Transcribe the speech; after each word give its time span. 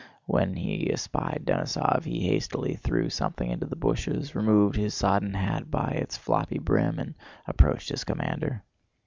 When 0.25 0.55
he 0.55 0.91
espied 0.91 1.43
Denísov 1.45 2.05
he 2.05 2.25
hastily 2.27 2.73
threw 2.73 3.07
something 3.11 3.51
into 3.51 3.67
the 3.67 3.75
bushes, 3.75 4.33
removed 4.33 4.75
his 4.75 4.95
sodden 4.95 5.35
hat 5.35 5.69
by 5.69 5.89
its 5.89 6.17
floppy 6.17 6.57
brim, 6.57 6.97
and 6.97 7.13
approached 7.45 7.89
his 7.89 8.03
commander. 8.03 8.63